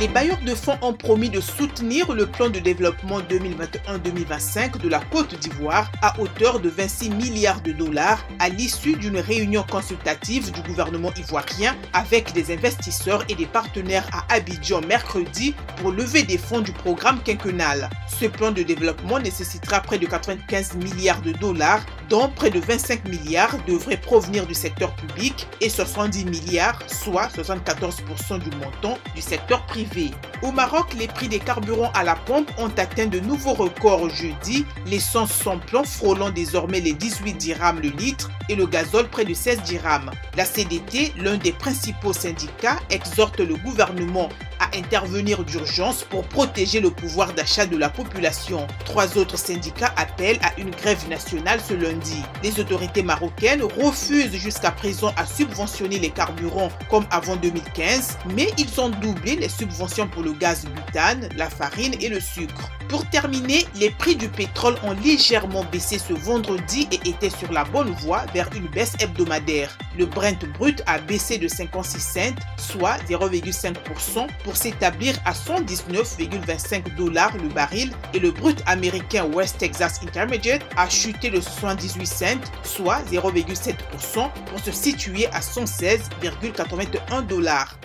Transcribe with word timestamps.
Les 0.00 0.06
bailleurs 0.06 0.40
de 0.46 0.54
fonds 0.54 0.78
ont 0.80 0.92
promis 0.92 1.28
de 1.28 1.40
soutenir 1.40 2.12
le 2.12 2.26
plan 2.26 2.48
de 2.50 2.60
développement 2.60 3.18
2021-2025 3.18 4.80
de 4.80 4.88
la 4.88 5.00
Côte 5.00 5.34
d'Ivoire 5.40 5.90
à 6.02 6.20
hauteur 6.20 6.60
de 6.60 6.68
26 6.68 7.10
milliards 7.10 7.60
de 7.62 7.72
dollars 7.72 8.24
à 8.38 8.48
l'issue 8.48 8.94
d'une 8.94 9.18
réunion 9.18 9.64
consultative 9.68 10.52
du 10.52 10.62
gouvernement 10.62 11.10
ivoirien 11.16 11.74
avec 11.94 12.32
des 12.32 12.54
investisseurs 12.54 13.24
et 13.28 13.34
des 13.34 13.46
partenaires 13.46 14.08
à 14.12 14.32
Abidjan 14.32 14.82
mercredi 14.82 15.56
pour 15.78 15.90
lever 15.90 16.22
des 16.22 16.38
fonds 16.38 16.60
du 16.60 16.70
programme 16.70 17.20
quinquennal. 17.24 17.90
Ce 18.06 18.26
plan 18.26 18.52
de 18.52 18.62
développement 18.62 19.18
nécessitera 19.18 19.80
près 19.80 19.98
de 19.98 20.06
95 20.06 20.76
milliards 20.76 21.22
de 21.22 21.32
dollars 21.32 21.84
dont 22.08 22.28
près 22.28 22.50
de 22.50 22.60
25 22.60 23.08
milliards 23.08 23.56
devraient 23.66 23.96
provenir 23.96 24.46
du 24.46 24.54
secteur 24.54 24.94
public 24.96 25.46
et 25.60 25.68
70 25.68 26.24
milliards, 26.24 26.78
soit 26.86 27.28
74% 27.28 28.38
du 28.38 28.50
montant, 28.56 28.98
du 29.14 29.20
secteur 29.20 29.64
privé. 29.66 30.10
Au 30.42 30.52
Maroc, 30.52 30.94
les 30.98 31.08
prix 31.08 31.28
des 31.28 31.38
carburants 31.38 31.92
à 31.94 32.04
la 32.04 32.14
pompe 32.14 32.50
ont 32.58 32.70
atteint 32.76 33.06
de 33.06 33.20
nouveaux 33.20 33.54
records 33.54 34.08
jeudi, 34.10 34.64
l'essence 34.86 35.32
sans 35.32 35.58
plomb 35.58 35.84
frôlant 35.84 36.30
désormais 36.30 36.80
les 36.80 36.92
18 36.92 37.34
dirhams 37.34 37.80
le 37.80 37.90
litre 37.90 38.30
et 38.48 38.54
le 38.54 38.66
gazole 38.66 39.08
près 39.08 39.24
de 39.24 39.34
16 39.34 39.62
dirhams. 39.62 40.10
La 40.36 40.44
CDT, 40.44 41.12
l'un 41.16 41.36
des 41.36 41.52
principaux 41.52 42.12
syndicats, 42.12 42.78
exhorte 42.90 43.40
le 43.40 43.56
gouvernement 43.56 44.28
à 44.60 44.76
intervenir 44.76 45.44
d'urgence 45.44 46.04
pour 46.04 46.26
protéger 46.26 46.80
le 46.80 46.90
pouvoir 46.90 47.32
d'achat 47.32 47.66
de 47.66 47.76
la 47.76 47.88
population. 47.88 48.66
Trois 48.84 49.16
autres 49.18 49.38
syndicats 49.38 49.92
appellent 49.96 50.40
à 50.42 50.58
une 50.58 50.70
grève 50.70 51.08
nationale 51.08 51.60
ce 51.60 51.74
lundi. 51.74 52.22
Les 52.42 52.60
autorités 52.60 53.02
marocaines 53.02 53.62
refusent 53.62 54.36
jusqu'à 54.36 54.70
présent 54.70 55.12
à 55.16 55.26
subventionner 55.26 55.98
les 55.98 56.10
carburants 56.10 56.70
comme 56.90 57.06
avant 57.10 57.36
2015, 57.36 58.18
mais 58.34 58.48
ils 58.58 58.80
ont 58.80 58.90
doublé 58.90 59.36
les 59.36 59.48
subventions 59.48 60.08
pour 60.08 60.22
le 60.22 60.32
gaz 60.32 60.66
butane, 60.66 61.28
la 61.36 61.48
farine 61.48 61.94
et 62.00 62.08
le 62.08 62.20
sucre. 62.20 62.70
Pour 62.88 63.04
terminer, 63.10 63.66
les 63.74 63.90
prix 63.90 64.16
du 64.16 64.28
pétrole 64.28 64.76
ont 64.82 64.94
légèrement 65.04 65.64
baissé 65.64 65.98
ce 65.98 66.14
vendredi 66.14 66.88
et 66.90 67.08
étaient 67.08 67.28
sur 67.28 67.52
la 67.52 67.64
bonne 67.64 67.90
voie 67.90 68.24
vers 68.32 68.48
une 68.56 68.66
baisse 68.68 68.94
hebdomadaire. 68.98 69.76
Le 69.98 70.06
Brent 70.06 70.38
brut 70.58 70.82
a 70.86 70.98
baissé 70.98 71.36
de 71.36 71.48
56 71.48 72.00
cents, 72.00 72.34
soit 72.56 72.96
0,5% 73.08 74.26
pour 74.48 74.56
s'établir 74.56 75.14
à 75.26 75.32
119,25 75.32 76.96
dollars 76.96 77.36
le 77.36 77.50
baril 77.50 77.92
et 78.14 78.18
le 78.18 78.30
brut 78.30 78.62
américain 78.64 79.26
West 79.26 79.58
Texas 79.58 80.00
Intermediate 80.02 80.62
a 80.78 80.88
chuté 80.88 81.28
de 81.28 81.38
78 81.38 82.06
cents, 82.06 82.40
soit 82.62 83.02
0,7% 83.12 83.74
pour 84.46 84.58
se 84.58 84.72
situer 84.72 85.26
à 85.34 85.40
116,81 85.40 87.26
dollars. 87.26 87.78